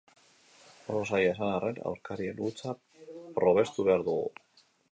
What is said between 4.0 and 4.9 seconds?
dugu.